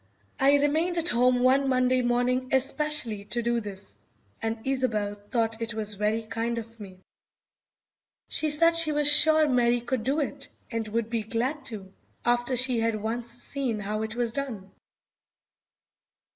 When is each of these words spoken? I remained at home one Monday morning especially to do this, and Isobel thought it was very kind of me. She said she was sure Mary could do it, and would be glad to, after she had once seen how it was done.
I 0.39 0.55
remained 0.55 0.97
at 0.97 1.09
home 1.09 1.41
one 1.41 1.69
Monday 1.69 2.01
morning 2.01 2.49
especially 2.51 3.25
to 3.25 3.43
do 3.43 3.59
this, 3.59 3.95
and 4.41 4.57
Isobel 4.65 5.13
thought 5.29 5.61
it 5.61 5.75
was 5.75 5.93
very 5.93 6.23
kind 6.23 6.57
of 6.57 6.79
me. 6.79 6.99
She 8.27 8.49
said 8.49 8.75
she 8.75 8.91
was 8.91 9.07
sure 9.07 9.47
Mary 9.47 9.79
could 9.79 10.03
do 10.03 10.19
it, 10.19 10.47
and 10.71 10.87
would 10.87 11.11
be 11.11 11.21
glad 11.21 11.65
to, 11.65 11.93
after 12.25 12.55
she 12.55 12.79
had 12.79 12.99
once 12.99 13.29
seen 13.43 13.77
how 13.77 14.01
it 14.01 14.15
was 14.15 14.31
done. 14.33 14.71